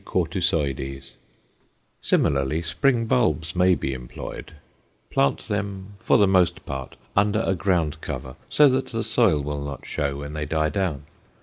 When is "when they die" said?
10.17-10.69